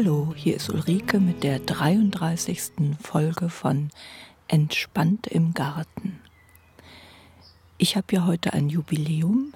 [0.00, 2.96] Hallo, hier ist Ulrike mit der 33.
[3.02, 3.90] Folge von
[4.46, 6.20] Entspannt im Garten.
[7.78, 9.54] Ich habe ja heute ein Jubiläum.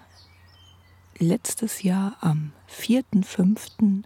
[1.16, 4.02] Letztes Jahr am 4.5.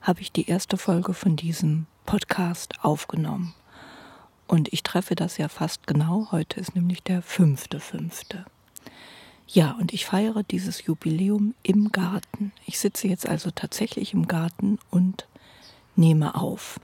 [0.00, 3.52] habe ich die erste Folge von diesem Podcast aufgenommen.
[4.46, 6.28] Und ich treffe das ja fast genau.
[6.32, 8.42] Heute ist nämlich der 5.5.
[9.48, 12.52] Ja, und ich feiere dieses Jubiläum im Garten.
[12.64, 15.26] Ich sitze jetzt also tatsächlich im Garten und
[15.96, 16.80] nehme auf.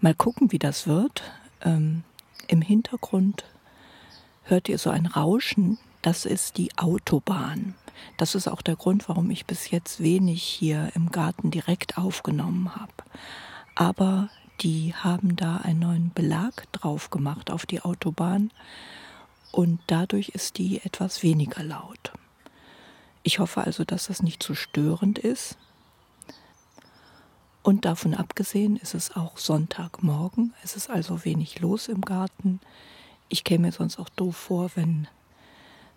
[0.00, 1.22] Mal gucken, wie das wird.
[1.60, 2.04] Ähm,
[2.46, 3.44] Im Hintergrund
[4.44, 5.78] hört ihr so ein Rauschen.
[6.02, 7.74] Das ist die Autobahn.
[8.16, 12.74] Das ist auch der Grund, warum ich bis jetzt wenig hier im Garten direkt aufgenommen
[12.76, 12.92] habe.
[13.74, 18.50] Aber die haben da einen neuen Belag drauf gemacht auf die Autobahn
[19.52, 22.12] und dadurch ist die etwas weniger laut.
[23.22, 25.58] Ich hoffe also, dass das nicht zu störend ist.
[27.68, 30.54] Und davon abgesehen ist es auch Sonntagmorgen.
[30.64, 32.60] Es ist also wenig los im Garten.
[33.28, 35.06] Ich käme mir sonst auch doof vor, wenn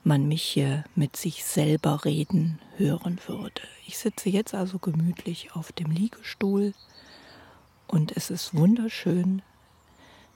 [0.03, 3.61] man mich hier mit sich selber reden hören würde.
[3.87, 6.73] Ich sitze jetzt also gemütlich auf dem Liegestuhl
[7.87, 9.41] und es ist wunderschön.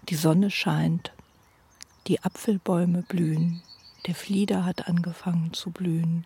[0.08, 1.12] Die Sonne scheint,
[2.08, 3.62] die Apfelbäume blühen,
[4.08, 6.24] der Flieder hat angefangen zu blühen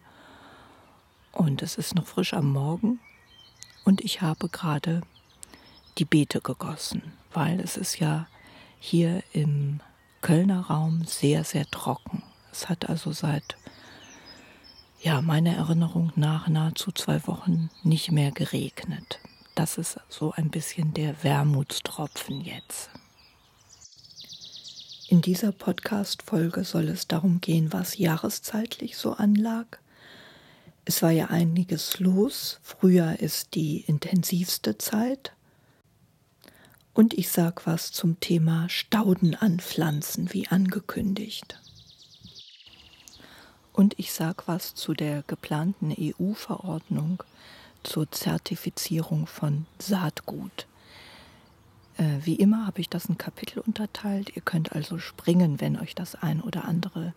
[1.32, 3.00] und es ist noch frisch am Morgen
[3.90, 5.02] und ich habe gerade
[5.98, 7.02] die Beete gegossen,
[7.34, 8.28] weil es ist ja
[8.80, 9.80] hier im
[10.22, 12.22] Kölner Raum sehr, sehr trocken.
[12.52, 13.58] Es hat also seit
[15.02, 19.20] ja, meiner Erinnerung nach nahezu zwei Wochen nicht mehr geregnet.
[19.56, 22.92] Das ist so ein bisschen der Wermutstropfen jetzt.
[25.08, 29.80] In dieser Podcast-Folge soll es darum gehen, was jahreszeitlich so anlag,
[30.90, 32.60] es war ja einiges los.
[32.64, 35.34] Frühjahr ist die intensivste Zeit.
[36.96, 41.60] Und ich sag was zum Thema Stauden anpflanzen, wie angekündigt.
[43.72, 47.22] Und ich sag was zu der geplanten EU-Verordnung
[47.84, 50.66] zur Zertifizierung von Saatgut.
[51.98, 54.36] Äh, wie immer habe ich das in Kapitel unterteilt.
[54.36, 57.14] Ihr könnt also springen, wenn euch das ein oder andere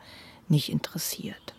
[0.47, 1.55] nicht interessiert.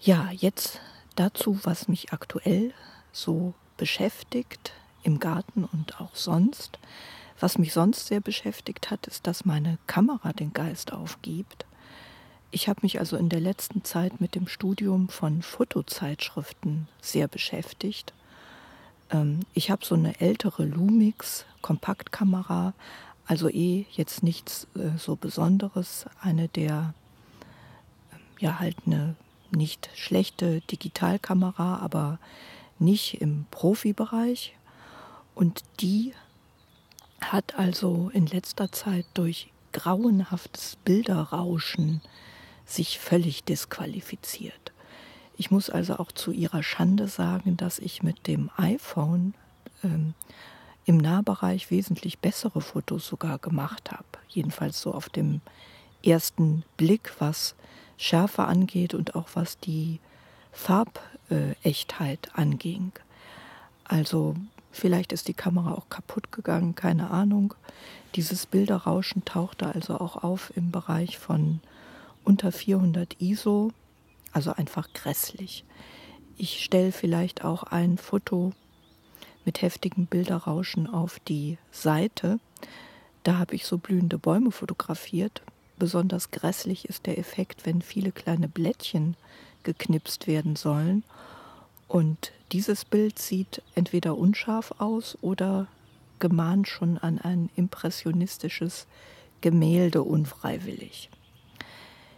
[0.00, 0.80] Ja, jetzt
[1.16, 2.72] dazu, was mich aktuell
[3.12, 4.72] so beschäftigt
[5.02, 6.78] im Garten und auch sonst.
[7.40, 11.66] Was mich sonst sehr beschäftigt hat, ist, dass meine Kamera den Geist aufgibt.
[12.50, 18.12] Ich habe mich also in der letzten Zeit mit dem Studium von Fotozeitschriften sehr beschäftigt.
[19.10, 22.74] Ähm, ich habe so eine ältere Lumix Kompaktkamera,
[23.26, 26.94] also eh jetzt nichts äh, so Besonderes, eine der
[28.12, 29.16] ähm, ja halt eine
[29.54, 32.18] nicht schlechte Digitalkamera, aber
[32.78, 34.56] nicht im Profibereich.
[35.34, 36.12] Und die
[37.20, 42.00] hat also in letzter Zeit durch grauenhaftes Bilderrauschen
[42.64, 44.72] sich völlig disqualifiziert.
[45.36, 49.34] Ich muss also auch zu ihrer Schande sagen, dass ich mit dem iPhone
[49.82, 50.14] ähm,
[50.86, 54.04] im Nahbereich wesentlich bessere Fotos sogar gemacht habe.
[54.28, 55.40] Jedenfalls so auf dem
[56.04, 57.56] ersten Blick, was
[57.96, 60.00] Schärfe angeht und auch was die
[60.52, 62.92] Farbechtheit anging.
[63.84, 64.36] Also
[64.70, 67.54] vielleicht ist die Kamera auch kaputt gegangen, keine Ahnung.
[68.14, 71.60] Dieses Bilderrauschen tauchte also auch auf im Bereich von
[72.24, 73.72] unter 400 ISO,
[74.32, 75.64] also einfach grässlich.
[76.36, 78.52] Ich stelle vielleicht auch ein Foto
[79.44, 82.38] mit heftigem Bilderrauschen auf die Seite.
[83.22, 85.42] Da habe ich so blühende Bäume fotografiert
[85.78, 89.16] Besonders grässlich ist der Effekt, wenn viele kleine Blättchen
[89.64, 91.04] geknipst werden sollen.
[91.88, 95.66] Und dieses Bild sieht entweder unscharf aus oder
[96.18, 98.86] gemahnt schon an ein impressionistisches
[99.40, 101.10] Gemälde unfreiwillig.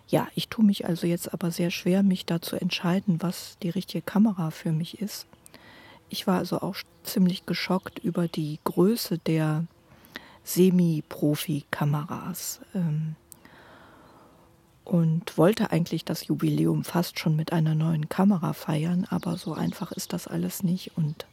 [0.09, 3.71] Ja, ich tue mich also jetzt aber sehr schwer, mich da zu entscheiden, was die
[3.71, 5.27] richtige Kamera für mich ist.
[6.09, 9.65] Ich war also auch ziemlich geschockt über die Größe der
[10.45, 12.61] Semi-Profi-Kameras.
[12.75, 13.17] Ähm,
[14.87, 19.91] und wollte eigentlich das Jubiläum fast schon mit einer neuen Kamera feiern, aber so einfach
[19.91, 20.97] ist das alles nicht.
[20.97, 21.27] Und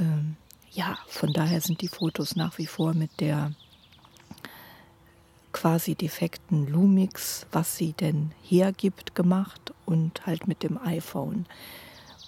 [0.00, 0.36] ähm,
[0.72, 3.52] ja, von daher sind die Fotos nach wie vor mit der
[5.52, 11.46] quasi defekten Lumix, was sie denn hergibt, gemacht und halt mit dem iPhone.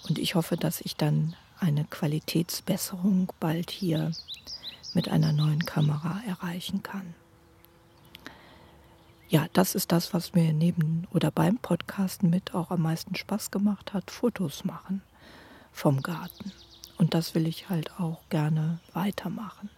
[0.07, 4.13] Und ich hoffe, dass ich dann eine Qualitätsbesserung bald hier
[4.93, 7.13] mit einer neuen Kamera erreichen kann
[9.29, 13.51] ja, das ist das, was mir neben oder beim Podcasten mit auch am meisten Spaß
[13.51, 15.01] gemacht hat, Fotos machen
[15.71, 16.51] vom Garten.
[16.97, 19.69] und das will ich halt auch gerne weitermachen.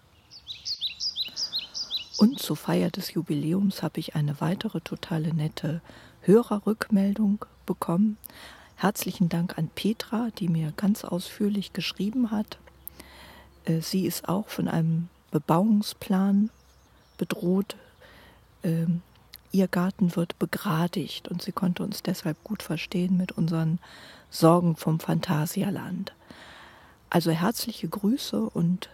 [2.17, 5.81] Und zur Feier des Jubiläums habe ich eine weitere totale nette
[6.21, 8.17] Hörerrückmeldung bekommen.
[8.75, 12.57] Herzlichen Dank an Petra, die mir ganz ausführlich geschrieben hat.
[13.65, 16.49] Äh, sie ist auch von einem Bebauungsplan
[17.17, 17.75] bedroht.
[19.51, 23.79] Ihr Garten wird begradigt und sie konnte uns deshalb gut verstehen mit unseren
[24.29, 26.13] Sorgen vom Phantasialand.
[27.09, 28.89] Also herzliche Grüße und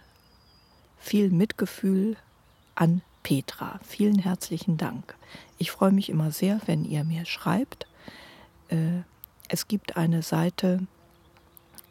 [0.98, 2.16] viel Mitgefühl
[2.74, 3.78] an Petra.
[3.84, 5.14] Vielen herzlichen Dank.
[5.58, 7.86] Ich freue mich immer sehr, wenn ihr mir schreibt.
[8.68, 9.02] Äh,
[9.48, 10.86] es gibt eine Seite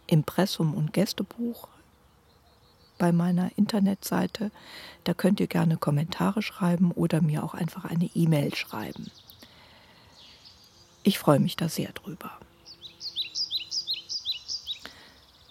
[0.08, 1.68] Impressum und Gästebuch
[2.98, 4.52] bei meiner Internetseite.
[5.04, 9.12] Da könnt ihr gerne Kommentare schreiben oder mir auch einfach eine E-Mail schreiben.
[11.04, 12.32] Ich freue mich da sehr drüber.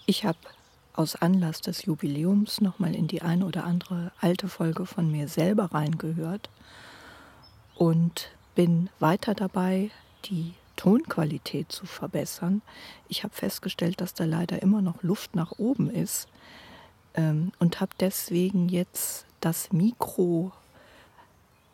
[0.05, 0.37] Ich habe
[0.93, 5.73] aus Anlass des Jubiläums nochmal in die eine oder andere alte Folge von mir selber
[5.73, 6.49] reingehört
[7.75, 9.91] und bin weiter dabei,
[10.25, 12.61] die Tonqualität zu verbessern.
[13.07, 16.27] Ich habe festgestellt, dass da leider immer noch Luft nach oben ist
[17.15, 20.51] ähm, und habe deswegen jetzt das Mikro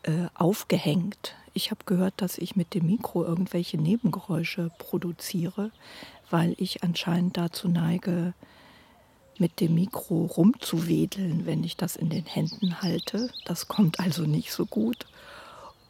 [0.04, 1.36] äh, aufgehängt.
[1.54, 5.72] Ich habe gehört, dass ich mit dem Mikro irgendwelche Nebengeräusche produziere,
[6.30, 8.34] weil ich anscheinend dazu neige,
[9.38, 13.30] mit dem Mikro rumzuwedeln, wenn ich das in den Händen halte.
[13.46, 15.08] Das kommt also nicht so gut.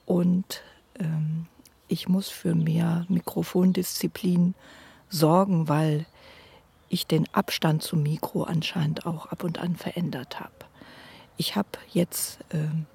[0.06, 0.62] Und
[1.00, 1.48] ähm,
[1.88, 4.56] ich muss für mehr Mikrofondisziplin
[5.10, 6.06] sorgen, weil
[6.92, 10.52] ich den Abstand zum Mikro anscheinend auch ab und an verändert habe.
[11.38, 12.86] Ich habe jetzt ähm,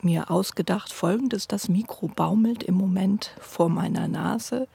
[0.00, 4.68] mir ausgedacht, folgendes, das Mikro baumelt im Moment vor meiner Nase.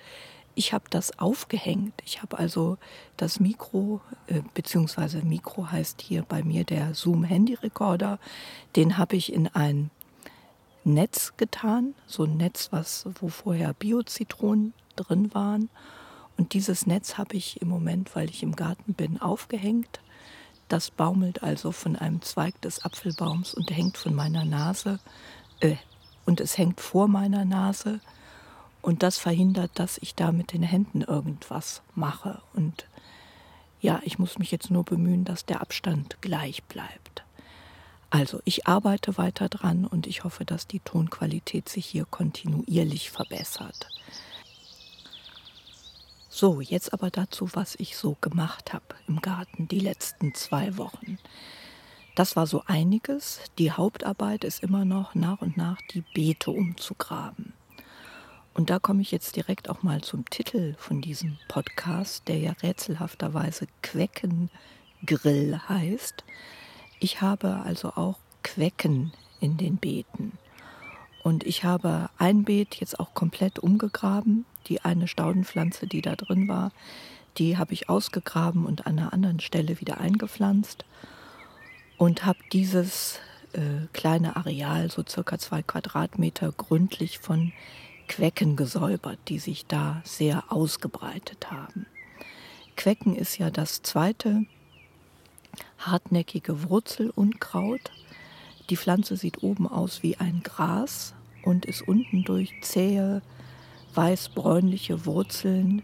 [0.56, 1.94] Ich habe das aufgehängt.
[2.04, 2.78] Ich habe also
[3.16, 8.20] das Mikro, äh, beziehungsweise Mikro heißt hier bei mir der Zoom Handy Recorder,
[8.76, 9.92] den habe ich in ein
[10.84, 15.70] Netz getan, so ein Netz, was, wo vorher Biozitronen drin waren.
[16.38, 20.00] Und dieses Netz habe ich im Moment, weil ich im Garten bin, aufgehängt.
[20.68, 25.00] Das baumelt also von einem Zweig des Apfelbaums und hängt von meiner Nase,
[25.62, 25.76] äh,
[26.26, 28.02] und es hängt vor meiner Nase
[28.82, 32.42] und das verhindert, dass ich da mit den Händen irgendwas mache.
[32.54, 32.86] Und
[33.80, 37.24] ja, ich muss mich jetzt nur bemühen, dass der Abstand gleich bleibt.
[38.10, 43.88] Also, ich arbeite weiter dran und ich hoffe, dass die Tonqualität sich hier kontinuierlich verbessert.
[46.40, 51.18] So, jetzt aber dazu, was ich so gemacht habe im Garten die letzten zwei Wochen.
[52.16, 53.40] Das war so einiges.
[53.58, 57.54] Die Hauptarbeit ist immer noch nach und nach die Beete umzugraben.
[58.54, 62.52] Und da komme ich jetzt direkt auch mal zum Titel von diesem Podcast, der ja
[62.52, 66.24] rätselhafterweise Queckengrill heißt.
[67.00, 70.38] Ich habe also auch Quecken in den Beeten.
[71.24, 74.46] Und ich habe ein Beet jetzt auch komplett umgegraben.
[74.68, 76.72] Die eine Staudenpflanze, die da drin war,
[77.38, 80.86] die habe ich ausgegraben und an einer anderen Stelle wieder eingepflanzt.
[81.98, 83.20] Und habe dieses
[83.54, 87.54] äh, kleine Areal, so circa zwei Quadratmeter, gründlich von
[88.08, 91.86] Quecken gesäubert, die sich da sehr ausgebreitet haben.
[92.76, 94.46] Quecken ist ja das zweite
[95.80, 97.92] hartnäckige Wurzelunkraut.
[98.70, 103.22] Die Pflanze sieht oben aus wie ein Gras und ist unten durch zähe,
[103.94, 105.84] weiß-bräunliche Wurzeln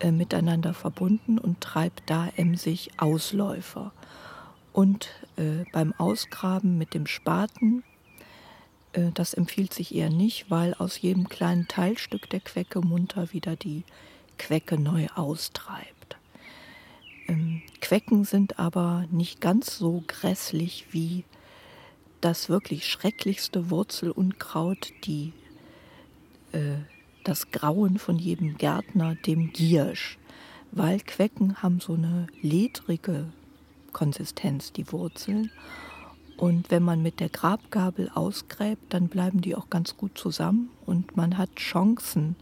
[0.00, 3.92] äh, miteinander verbunden und treibt da emsig Ausläufer.
[4.72, 7.82] Und äh, beim Ausgraben mit dem Spaten
[8.96, 13.54] äh, das empfiehlt sich eher nicht, weil aus jedem kleinen Teilstück der Quecke munter wieder
[13.56, 13.84] die
[14.38, 16.16] Quecke neu austreibt.
[17.28, 21.24] Ähm, Quecken sind aber nicht ganz so grässlich wie
[22.20, 25.32] das wirklich schrecklichste Wurzelunkraut, die,
[26.52, 26.78] äh,
[27.26, 30.18] das Grauen von jedem Gärtner, dem Giersch.
[30.72, 33.32] Weil Quecken haben so eine ledrige
[33.92, 35.50] Konsistenz, die Wurzeln.
[36.36, 41.16] Und wenn man mit der Grabgabel ausgräbt, dann bleiben die auch ganz gut zusammen und
[41.16, 42.36] man hat Chancen,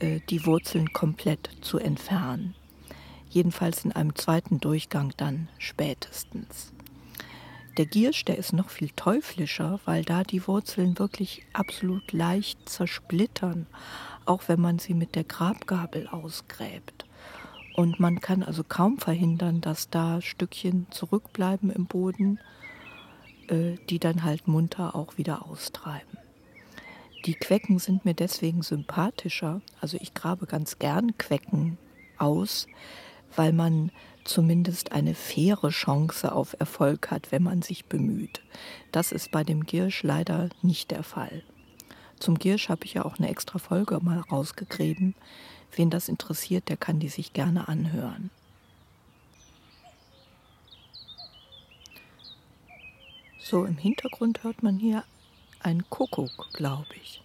[0.00, 2.54] äh, die Wurzeln komplett zu entfernen.
[3.30, 6.72] Jedenfalls in einem zweiten Durchgang dann spätestens.
[7.76, 13.66] Der Giersch, der ist noch viel teuflischer, weil da die Wurzeln wirklich absolut leicht zersplittern,
[14.24, 17.04] auch wenn man sie mit der Grabgabel ausgräbt.
[17.74, 22.40] Und man kann also kaum verhindern, dass da Stückchen zurückbleiben im Boden
[23.48, 26.18] äh, die dann halt munter auch wieder austreiben.
[27.26, 29.60] Die Quecken sind mir deswegen sympathischer.
[29.80, 31.78] Also ich grabe ganz gern Quecken
[32.18, 32.66] aus,
[33.36, 33.92] weil man
[34.24, 38.42] zumindest eine faire Chance auf Erfolg hat, wenn man sich bemüht.
[38.92, 41.42] Das ist bei dem Giersch leider nicht der Fall.
[42.18, 45.14] Zum Giersch habe ich ja auch eine extra Folge mal rausgegeben.
[45.74, 48.30] Wen das interessiert, der kann die sich gerne anhören.
[53.38, 55.04] So im Hintergrund hört man hier
[55.60, 57.22] ein Kuckuck, glaube ich.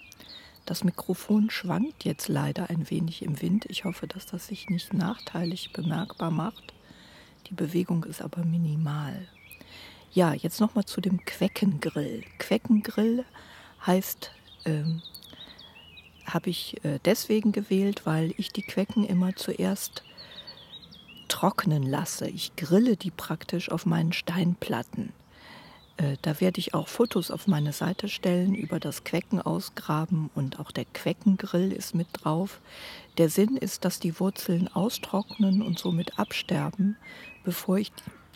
[0.71, 3.65] Das Mikrofon schwankt jetzt leider ein wenig im Wind.
[3.67, 6.73] Ich hoffe, dass das sich nicht nachteilig bemerkbar macht.
[7.47, 9.27] Die Bewegung ist aber minimal.
[10.13, 12.23] Ja, jetzt nochmal zu dem Queckengrill.
[12.39, 13.25] Queckengrill
[13.85, 14.31] heißt,
[14.63, 15.01] ähm,
[16.23, 20.05] habe ich äh, deswegen gewählt, weil ich die Quecken immer zuerst
[21.27, 22.29] trocknen lasse.
[22.29, 25.11] Ich grille die praktisch auf meinen Steinplatten.
[26.01, 30.59] Äh, da werde ich auch Fotos auf meine Seite stellen über das Quecken ausgraben und
[30.59, 32.59] auch der Queckengrill ist mit drauf.
[33.17, 36.97] Der Sinn ist, dass die Wurzeln austrocknen und somit absterben,
[37.43, 37.91] bevor ich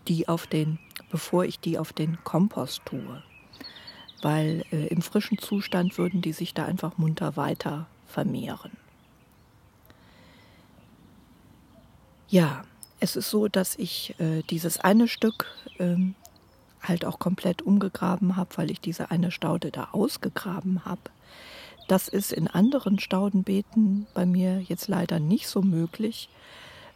[0.07, 0.77] die auf den,
[1.10, 3.24] bevor ich die auf den Kompost tue.
[4.22, 8.72] Weil äh, im frischen Zustand würden die sich da einfach munter weiter vermehren.
[12.27, 12.63] Ja,
[13.00, 15.48] es ist so, dass ich äh, dieses eine Stück
[15.79, 16.15] ähm,
[16.88, 21.01] halt auch komplett umgegraben habe, weil ich diese eine Staude da ausgegraben habe.
[21.88, 26.30] Das ist in anderen Staudenbeeten bei mir jetzt leider nicht so möglich,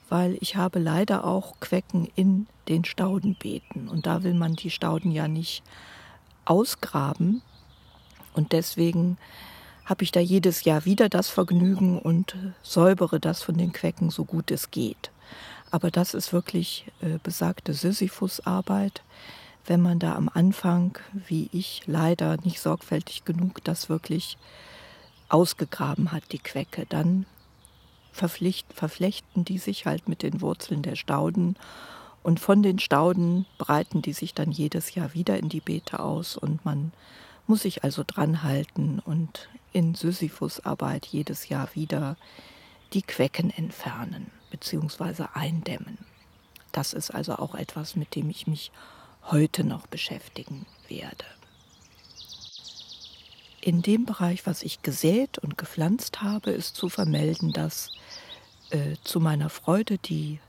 [0.10, 5.12] weil ich habe leider auch Quecken in den Staudenbeeten und da will man die Stauden
[5.12, 5.64] ja nicht
[6.46, 7.44] ausgraben
[8.34, 9.18] und deswegen
[9.86, 14.24] habe ich da jedes Jahr wieder das Vergnügen und säubere das von den Quecken so
[14.24, 15.12] gut es geht.
[15.72, 19.04] Aber das ist wirklich äh, besagte Sisyphus-Arbeit
[19.66, 24.38] wenn man da am Anfang, wie ich leider nicht sorgfältig genug, das wirklich
[25.30, 27.26] ausgegraben hat, die Quecke, dann
[28.12, 31.56] verflechten die sich halt mit den Wurzeln der Stauden
[32.24, 36.36] und von den Stauden breiten die sich dann jedes Jahr wieder in die Beete aus
[36.36, 36.92] und man
[37.48, 42.18] muss sich also dran halten und in Sisyphusarbeit jedes Jahr wieder
[42.94, 45.26] die Quecken entfernen bzw.
[45.34, 45.98] eindämmen.
[46.72, 48.72] Das ist also auch etwas, mit dem ich mich
[49.24, 51.26] heute noch beschäftigen werde.
[53.62, 57.90] In dem Bereich, was ich gesät und gepflanzt habe, ist zu vermelden, dass
[58.70, 60.40] äh, zu meiner Freude die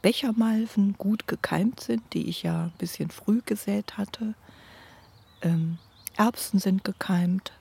[0.00, 4.34] Bechermalven gut gekeimt sind, die ich ja ein bisschen früh gesät hatte.
[5.42, 5.78] Ähm,
[6.16, 7.52] Erbsen sind gekeimt.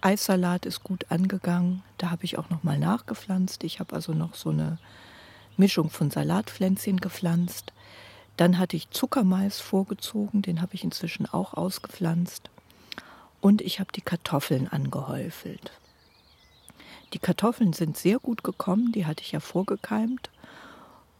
[0.00, 1.82] Eissalat ist gut angegangen.
[1.96, 3.64] Da habe ich auch noch mal nachgepflanzt.
[3.64, 4.78] Ich habe also noch so eine
[5.56, 7.72] Mischung von Salatpflänzchen gepflanzt.
[8.38, 12.50] Dann hatte ich Zuckermais vorgezogen, den habe ich inzwischen auch ausgepflanzt.
[13.40, 15.72] Und ich habe die Kartoffeln angehäufelt.
[17.14, 20.30] Die Kartoffeln sind sehr gut gekommen, die hatte ich ja vorgekeimt.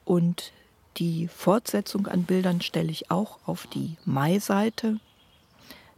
[0.04, 0.52] Und
[0.96, 5.00] die Fortsetzung an Bildern stelle ich auch auf die Mai-Seite.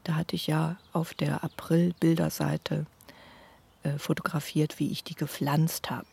[0.04, 2.86] Da hatte ich ja auf der April-Bilderseite
[3.82, 6.08] äh, fotografiert, wie ich die gepflanzt habe.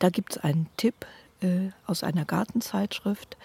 [0.00, 1.06] Da gibt es einen Tipp,
[1.42, 3.36] äh, aus einer Gartenzeitschrift.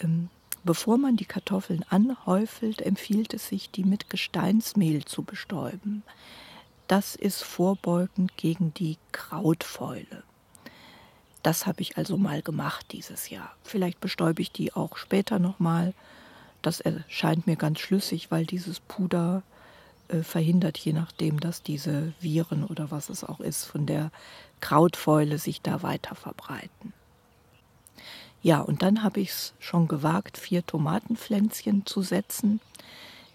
[0.00, 0.28] Ähm,
[0.64, 6.02] bevor man die Kartoffeln anhäufelt, empfiehlt es sich, die mit Gesteinsmehl zu bestäuben.
[6.88, 10.24] Das ist vorbeugend gegen die Krautfäule.
[11.42, 13.54] Das habe ich also mal gemacht dieses Jahr.
[13.62, 15.94] Vielleicht bestäube ich die auch später nochmal.
[16.62, 19.42] Das erscheint mir ganz schlüssig, weil dieses Puder
[20.08, 24.10] äh, verhindert, je nachdem, dass diese Viren oder was es auch ist, von der
[24.60, 26.92] Krautfäule sich da weiter verbreiten.
[28.42, 32.60] Ja, und dann habe ich es schon gewagt, vier Tomatenpflänzchen zu setzen.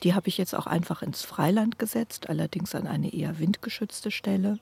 [0.04, 4.60] Die habe ich jetzt auch einfach ins Freiland gesetzt, allerdings an eine eher windgeschützte Stelle,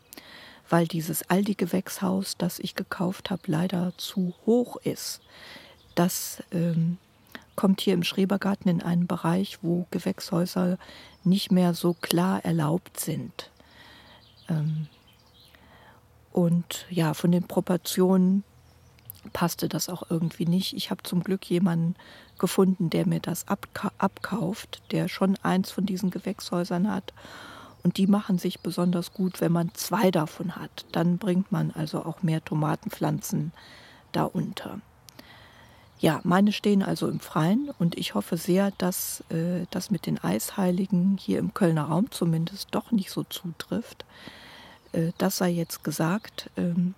[0.70, 5.22] weil dieses Aldi-Gewächshaus, das ich gekauft habe, leider zu hoch ist.
[5.96, 6.98] Das ähm,
[7.56, 10.78] kommt hier im Schrebergarten in einen Bereich, wo Gewächshäuser
[11.24, 13.50] nicht mehr so klar erlaubt sind.
[14.50, 14.88] Ähm,
[16.32, 18.44] und ja, von den Proportionen
[19.32, 20.74] passte das auch irgendwie nicht.
[20.74, 21.96] Ich habe zum Glück jemanden
[22.38, 27.14] gefunden, der mir das abkauft, der schon eins von diesen Gewächshäusern hat.
[27.84, 30.86] Und die machen sich besonders gut, wenn man zwei davon hat.
[30.92, 33.52] Dann bringt man also auch mehr Tomatenpflanzen
[34.14, 34.80] da unter.
[36.00, 40.22] Ja, meine stehen also im Freien und ich hoffe sehr, dass äh, das mit den
[40.22, 44.04] Eisheiligen hier im Kölner Raum zumindest doch nicht so zutrifft.
[44.92, 46.50] Äh, das sei jetzt gesagt.
[46.58, 46.94] Ähm,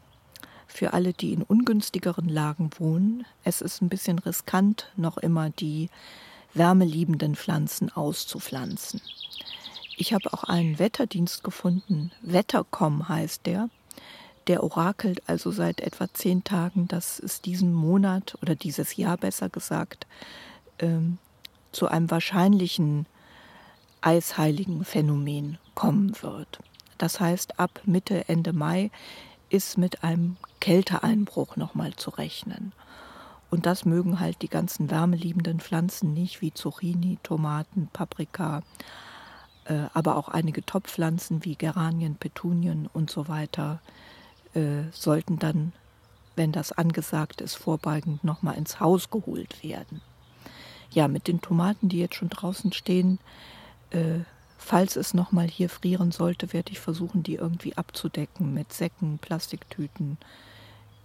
[0.76, 3.26] für alle, die in ungünstigeren Lagen wohnen.
[3.44, 5.90] Es ist ein bisschen riskant, noch immer die
[6.54, 9.02] wärmeliebenden Pflanzen auszupflanzen.
[9.98, 12.12] Ich habe auch einen Wetterdienst gefunden.
[12.22, 13.70] Wettercom heißt der.
[14.48, 19.50] Der orakelt also seit etwa zehn Tagen, dass es diesen Monat oder dieses Jahr besser
[19.50, 20.06] gesagt
[20.80, 21.18] ähm,
[21.72, 23.06] zu einem wahrscheinlichen
[24.02, 26.60] eisheiligen Phänomen kommen wird.
[26.98, 28.92] Das heißt, ab Mitte, Ende Mai
[29.50, 32.74] ist mit einem Kälteeinbruch nochmal zu rechnen.
[33.52, 38.64] Und das mögen halt die ganzen wärmeliebenden Pflanzen nicht, wie Zucchini, Tomaten, Paprika,
[39.66, 43.80] äh, aber auch einige Topfpflanzen wie Geranien, Petunien und so weiter
[44.54, 45.74] äh, sollten dann,
[46.36, 50.02] wenn das angesagt ist, vorbeugend nochmal ins Haus geholt werden.
[50.92, 53.20] Ja, mit den Tomaten, die jetzt schon draußen stehen,
[53.92, 54.20] äh,
[54.66, 60.18] falls es nochmal hier frieren sollte, werde ich versuchen, die irgendwie abzudecken mit Säcken, Plastiktüten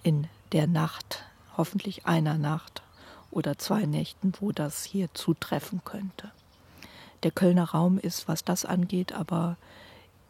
[0.02, 1.24] in der Nacht,
[1.58, 2.82] hoffentlich einer Nacht
[3.30, 6.30] oder zwei Nächten, wo das hier zutreffen könnte.
[7.22, 9.58] Der Kölner Raum ist, was das angeht, aber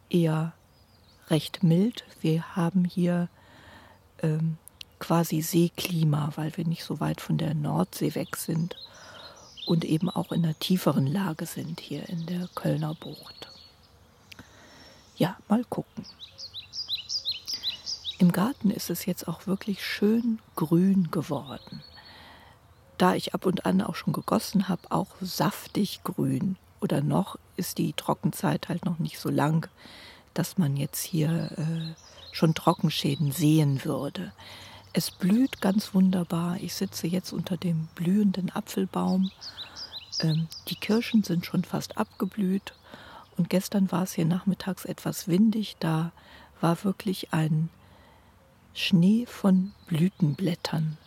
[0.09, 0.51] eher
[1.29, 2.03] recht mild.
[2.19, 3.29] Wir haben hier
[4.21, 4.57] ähm,
[4.99, 8.75] quasi Seeklima, weil wir nicht so weit von der Nordsee weg sind
[9.71, 13.49] und eben auch in einer tieferen Lage sind hier in der Kölner Bucht.
[15.15, 16.05] Ja, mal gucken.
[18.17, 21.81] Im Garten ist es jetzt auch wirklich schön grün geworden.
[22.97, 26.57] Da ich ab und an auch schon gegossen habe, auch saftig grün.
[26.81, 29.69] Oder noch ist die Trockenzeit halt noch nicht so lang,
[30.33, 34.33] dass man jetzt hier äh, schon Trockenschäden sehen würde.
[34.93, 36.57] Es blüht ganz wunderbar.
[36.59, 39.31] Ich sitze jetzt unter dem blühenden Apfelbaum.
[40.19, 42.73] Ähm, die Kirschen sind schon fast abgeblüht.
[43.37, 45.77] Und gestern war es hier nachmittags etwas windig.
[45.79, 46.11] Da
[46.59, 47.69] war wirklich ein
[48.73, 50.97] Schnee von Blütenblättern,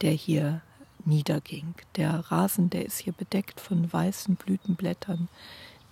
[0.00, 0.60] der hier
[1.04, 1.74] niederging.
[1.96, 5.28] Der Rasen, der ist hier bedeckt von weißen Blütenblättern,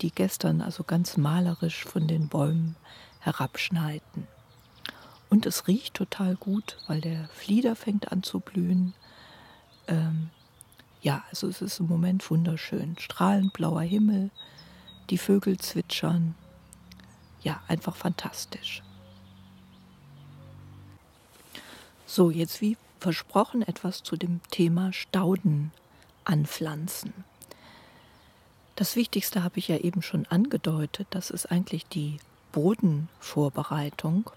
[0.02, 2.74] die gestern also ganz malerisch von den Bäumen
[3.20, 4.26] herabschneiten.
[5.28, 8.94] Und es riecht total gut, weil der Flieder fängt an zu blühen.
[9.88, 10.30] Ähm,
[11.02, 12.96] ja, also es ist im Moment wunderschön.
[12.98, 14.30] Strahlend blauer Himmel,
[15.10, 16.34] die Vögel zwitschern.
[17.42, 18.82] Ja, einfach fantastisch.
[22.06, 25.72] So, jetzt wie versprochen etwas zu dem Thema Stauden
[26.24, 27.12] anpflanzen.
[28.76, 32.18] Das Wichtigste habe ich ja eben schon angedeutet, das ist eigentlich die
[32.52, 34.30] Bodenvorbereitung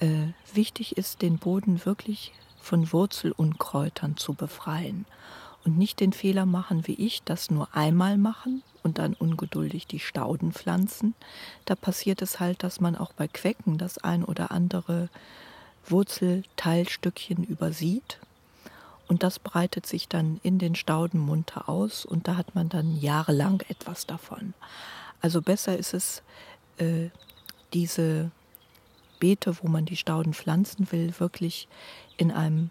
[0.00, 5.06] äh, wichtig ist, den Boden wirklich von Wurzelunkräutern zu befreien
[5.64, 10.00] und nicht den Fehler machen wie ich, das nur einmal machen und dann ungeduldig die
[10.00, 11.14] Stauden pflanzen.
[11.64, 15.08] Da passiert es halt, dass man auch bei Quecken das ein oder andere
[15.88, 18.18] Wurzelteilstückchen übersieht
[19.08, 22.96] und das breitet sich dann in den Stauden munter aus und da hat man dann
[22.96, 24.54] jahrelang etwas davon.
[25.20, 26.22] Also besser ist es,
[26.78, 27.10] äh,
[27.72, 28.30] diese
[29.18, 31.68] Beete, wo man die Stauden pflanzen will, wirklich
[32.16, 32.70] in einem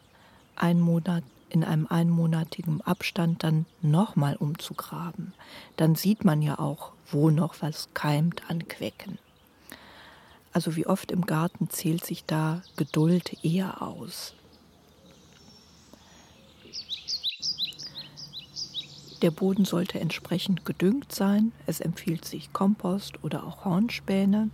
[0.80, 5.34] Monat, in einem einmonatigen Abstand dann nochmal umzugraben.
[5.78, 9.18] Dann sieht man ja auch, wo noch was keimt an Quecken.
[10.52, 14.34] Also wie oft im Garten zählt sich da Geduld eher aus.
[19.22, 21.52] Der Boden sollte entsprechend gedüngt sein.
[21.66, 24.50] Es empfiehlt sich Kompost oder auch Hornspäne.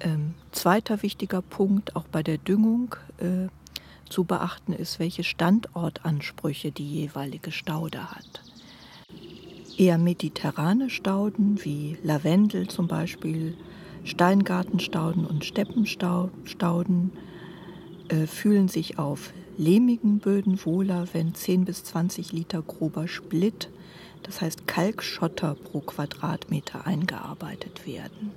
[0.00, 3.48] Ähm, zweiter wichtiger Punkt auch bei der Düngung äh,
[4.10, 8.42] zu beachten ist, welche Standortansprüche die jeweilige Staude hat.
[9.76, 13.56] Eher mediterrane Stauden wie Lavendel zum Beispiel,
[14.04, 17.12] Steingartenstauden und Steppenstauden
[18.08, 23.70] äh, fühlen sich auf lehmigen Böden wohler, wenn 10 bis 20 Liter grober Splitt,
[24.22, 28.32] das heißt Kalkschotter pro Quadratmeter eingearbeitet werden.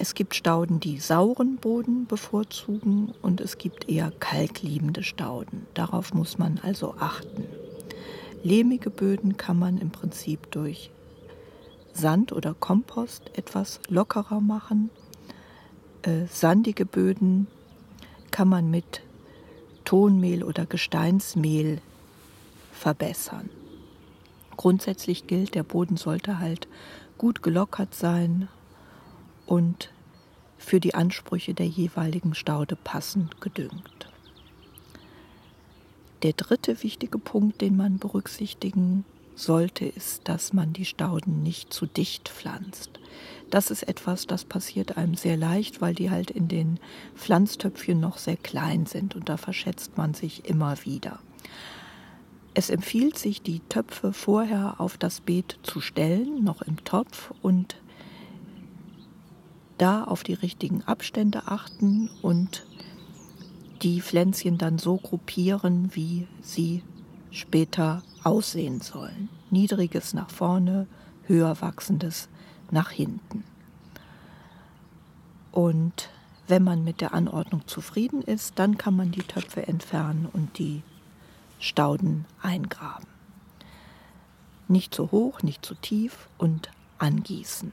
[0.00, 5.66] Es gibt Stauden, die sauren Boden bevorzugen und es gibt eher kalkliebende Stauden.
[5.74, 7.44] Darauf muss man also achten.
[8.44, 10.92] Lehmige Böden kann man im Prinzip durch
[11.92, 14.90] Sand oder Kompost etwas lockerer machen.
[16.02, 17.48] Äh, sandige Böden
[18.30, 19.02] kann man mit
[19.84, 21.80] Tonmehl oder Gesteinsmehl
[22.70, 23.50] verbessern.
[24.56, 26.68] Grundsätzlich gilt, der Boden sollte halt
[27.16, 28.48] gut gelockert sein
[29.48, 29.90] und
[30.58, 34.08] für die Ansprüche der jeweiligen Staude passend gedüngt.
[36.22, 41.86] Der dritte wichtige Punkt, den man berücksichtigen sollte, ist, dass man die Stauden nicht zu
[41.86, 42.90] dicht pflanzt.
[43.50, 46.78] Das ist etwas, das passiert einem sehr leicht, weil die halt in den
[47.14, 51.20] Pflanztöpfchen noch sehr klein sind und da verschätzt man sich immer wieder.
[52.52, 57.76] Es empfiehlt sich, die Töpfe vorher auf das Beet zu stellen, noch im Topf und
[59.78, 62.66] da auf die richtigen Abstände achten und
[63.82, 66.82] die Pflänzchen dann so gruppieren, wie sie
[67.30, 69.28] später aussehen sollen.
[69.50, 70.86] Niedriges nach vorne,
[71.26, 72.28] höher wachsendes
[72.70, 73.44] nach hinten.
[75.52, 76.10] Und
[76.48, 80.82] wenn man mit der Anordnung zufrieden ist, dann kann man die Töpfe entfernen und die
[81.58, 83.06] Stauden eingraben.
[84.66, 87.72] Nicht zu hoch, nicht zu tief und angießen.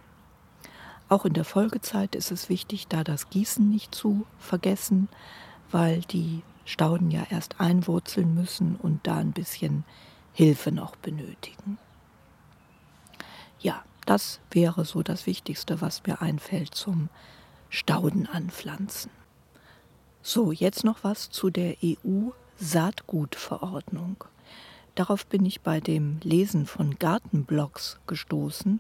[1.08, 5.08] Auch in der Folgezeit ist es wichtig, da das Gießen nicht zu vergessen,
[5.70, 9.84] weil die Stauden ja erst einwurzeln müssen und da ein bisschen
[10.34, 11.78] Hilfe noch benötigen.
[13.60, 17.10] Ja, das wäre so das Wichtigste, was mir einfällt zum
[17.70, 19.12] Stauden anpflanzen.
[20.24, 24.24] So, jetzt noch was zu der EU-Saatgutverordnung.
[24.96, 28.80] Darauf bin ich bei dem Lesen von Gartenblogs gestoßen.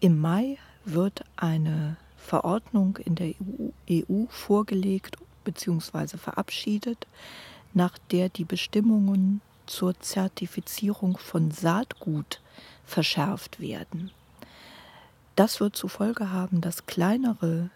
[0.00, 3.34] Im Mai wird eine Verordnung in der
[3.90, 6.16] EU, vorgelegt bzw.
[6.16, 7.06] verabschiedet,
[7.74, 12.40] nach der die Bestimmungen zur Zertifizierung von Saatgut
[12.84, 14.10] verschärft werden.
[15.36, 17.70] Das wird zur Folge haben, dass kleinere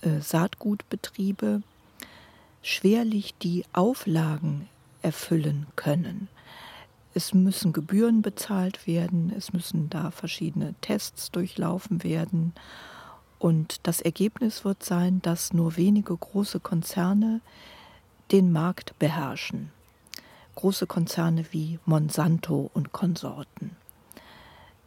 [0.00, 1.62] äh, Saatgutbetriebe
[2.62, 4.68] schwerlich die Auflagen
[5.02, 6.28] erfüllen können.
[7.16, 12.52] Es müssen Gebühren bezahlt werden, es müssen da verschiedene Tests durchlaufen werden.
[13.38, 17.40] Und das Ergebnis wird sein, dass nur wenige große Konzerne
[18.32, 19.70] den Markt beherrschen.
[20.56, 23.70] Große Konzerne wie Monsanto und Konsorten.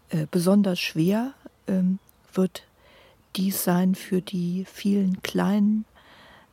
[0.09, 1.33] Äh, besonders schwer
[1.65, 1.81] äh,
[2.31, 2.61] wird
[3.37, 5.83] dies sein für die vielen kleinen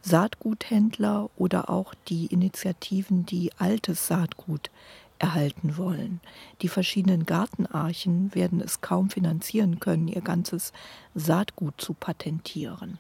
[0.01, 4.71] Saatguthändler oder auch die Initiativen, die altes Saatgut
[5.19, 6.21] erhalten wollen.
[6.63, 10.73] Die verschiedenen Gartenarchen werden es kaum finanzieren können, ihr ganzes
[11.15, 12.99] Saatgut zu patentieren.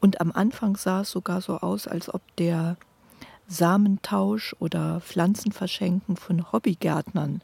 [0.00, 2.76] Und am Anfang sah es sogar so aus, als ob der
[3.48, 7.42] Samentausch oder Pflanzenverschenken von Hobbygärtnern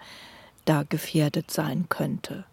[0.64, 2.44] da gefährdet sein könnte,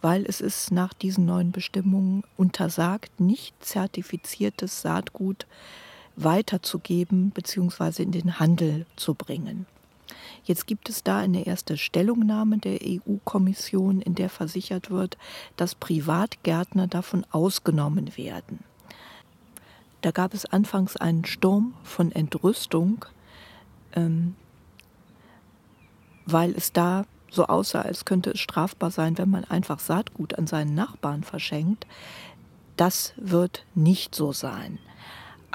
[0.00, 5.46] weil es ist nach diesen neuen Bestimmungen untersagt, nicht zertifiziertes Saatgut
[6.16, 8.02] weiterzugeben bzw.
[8.02, 9.66] in den Handel zu bringen.
[10.44, 15.18] Jetzt gibt es da eine erste Stellungnahme der EU-Kommission, in der versichert wird,
[15.56, 18.60] dass Privatgärtner davon ausgenommen werden.
[20.02, 23.04] Da gab es anfangs einen Sturm von Entrüstung,
[23.94, 24.36] ähm,
[26.26, 30.46] weil es da so aussah, als könnte es strafbar sein, wenn man einfach Saatgut an
[30.46, 31.86] seinen Nachbarn verschenkt.
[32.76, 34.78] Das wird nicht so sein.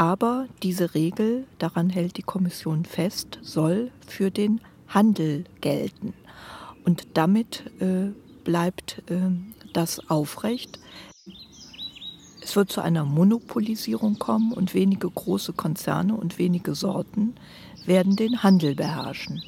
[0.01, 6.15] Aber diese Regel, daran hält die Kommission fest, soll für den Handel gelten.
[6.83, 8.09] Und damit äh,
[8.43, 9.29] bleibt äh,
[9.73, 10.79] das aufrecht.
[12.41, 17.35] Es wird zu einer Monopolisierung kommen und wenige große Konzerne und wenige Sorten
[17.85, 19.43] werden den Handel beherrschen.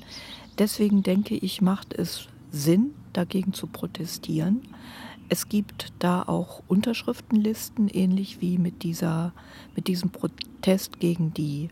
[0.60, 4.62] Deswegen denke ich, macht es Sinn, dagegen zu protestieren.
[5.34, 9.34] Es gibt da auch Unterschriftenlisten, ähnlich wie mit, dieser,
[9.76, 11.70] mit diesem Protest gegen die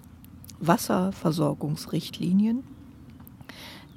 [0.59, 2.63] Wasserversorgungsrichtlinien.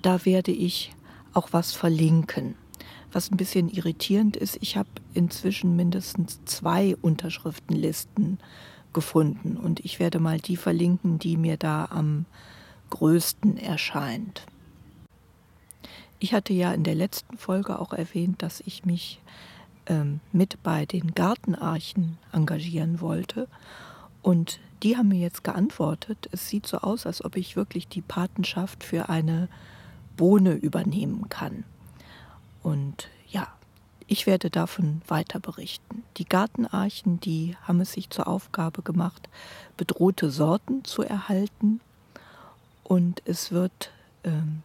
[0.02, 0.92] Da werde ich
[1.32, 2.56] auch was verlinken.
[3.10, 8.40] Was ein bisschen irritierend ist, ich habe inzwischen mindestens zwei Unterschriftenlisten
[8.92, 12.26] gefunden und ich werde mal die verlinken, die mir da am
[12.90, 14.44] größten erscheint.
[16.18, 19.22] Ich hatte ja in der letzten Folge auch erwähnt, dass ich mich
[19.86, 23.48] ähm, mit bei den Gartenarchen engagieren wollte.
[24.22, 28.02] Und die haben mir jetzt geantwortet, es sieht so aus, als ob ich wirklich die
[28.02, 29.48] Patenschaft für eine
[30.16, 31.64] Bohne übernehmen kann.
[32.62, 33.48] Und ja,
[34.06, 36.02] ich werde davon weiter berichten.
[36.16, 39.28] Die Gartenarchen, die haben es sich zur Aufgabe gemacht,
[39.76, 41.80] bedrohte Sorten zu erhalten.
[42.82, 43.90] Und es wird
[44.24, 44.62] ähm,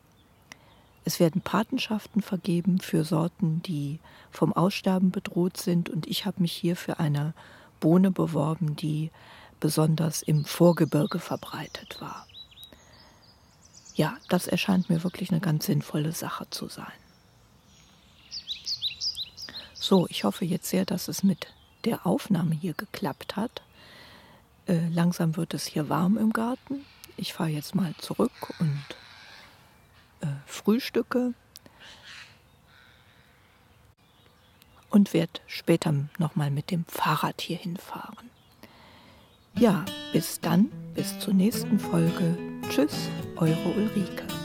[1.10, 5.90] es werden Patenschaften vergeben für Sorten, die vom Aussterben bedroht sind.
[5.90, 7.34] Und ich habe mich hier für eine
[7.80, 9.10] Bohne beworben, die
[9.60, 12.28] besonders im Vorgebirge verbreitet war.
[13.96, 16.86] Ja, das erscheint mir wirklich eine ganz sinnvolle Sache zu sein.
[19.74, 21.48] So, ich hoffe jetzt sehr, dass es mit
[21.86, 23.64] der Aufnahme hier geklappt hat.
[24.68, 26.86] Äh, langsam wird es hier warm im Garten.
[27.18, 28.84] Ich fahre jetzt mal zurück und
[30.50, 31.34] frühstücke
[34.90, 38.30] und werde später nochmal mit dem Fahrrad hier hinfahren.
[39.56, 42.38] Ja, bis dann, bis zur nächsten Folge.
[42.70, 44.39] Tschüss, eure Ulrike.